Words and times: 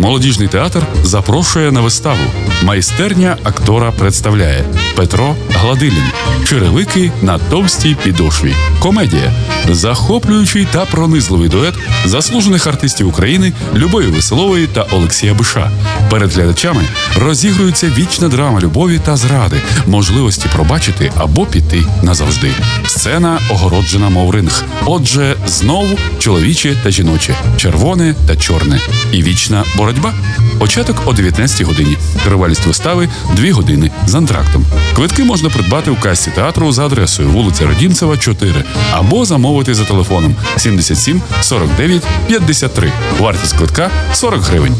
Молодіжний 0.00 0.48
театр 0.48 0.82
запрошує 1.02 1.72
на 1.72 1.80
виставу. 1.80 2.20
Майстерня 2.62 3.36
актора 3.42 3.92
представляє 3.92 4.64
Петро 4.96 5.36
Гладилін. 5.54 6.04
Черевики 6.44 7.12
на 7.22 7.38
товстій 7.38 7.96
підошві. 8.04 8.54
Комедія. 8.78 9.32
Захоплюючий 9.70 10.66
та 10.72 10.84
пронизливий 10.84 11.48
дует 11.48 11.74
заслужених 12.04 12.66
артистів 12.66 13.08
України 13.08 13.52
Любові 13.74 14.06
Веселової 14.06 14.66
та 14.66 14.82
Олексія 14.82 15.34
Биша. 15.34 15.70
Перед 16.10 16.32
глядачами 16.32 16.82
розігрується 17.18 17.92
вічна 17.98 18.28
драма 18.28 18.60
любові 18.60 19.00
та 19.04 19.16
зради, 19.16 19.56
можливості 19.86 20.48
пробачити 20.52 21.12
або 21.16 21.46
піти 21.46 21.82
назавжди. 22.02 22.50
Сцена 22.86 23.40
огороджена, 23.50 24.08
мов 24.08 24.30
ринг. 24.30 24.64
Отже, 24.84 25.36
знову 25.46 25.98
чоловіче 26.18 26.76
та 26.82 26.90
жіноче, 26.90 27.34
червоне 27.56 28.14
та 28.26 28.36
чорне. 28.36 28.80
І 29.12 29.22
вічна 29.22 29.64
боротьба. 29.76 30.14
Початок 30.58 31.02
о 31.06 31.12
19 31.12 31.62
годині. 31.62 31.96
Тривалість 32.24 32.66
вистави 32.66 33.08
2 33.36 33.52
години 33.52 33.90
з 34.06 34.14
антрактом. 34.14 34.64
Квитки 34.96 35.24
можна 35.24 35.50
придбати 35.50 35.90
у 35.90 35.96
касі 35.96 36.30
театру 36.30 36.72
за 36.72 36.86
адресою 36.86 37.28
вулиця 37.30 37.66
Родімцева, 37.66 38.16
4 38.16 38.64
або 38.92 39.24
замовити 39.24 39.74
за 39.74 39.84
телефоном 39.84 40.36
77 40.56 41.22
49 41.40 42.02
53. 42.28 42.92
Вартість 43.18 43.56
квитка 43.56 43.90
40 44.12 44.42
гривень. 44.42 44.74